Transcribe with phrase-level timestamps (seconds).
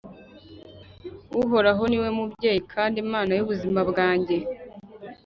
[1.41, 4.35] Uhoraho niwe mubyeyi kandi Mana y’ubuzima bwanjye,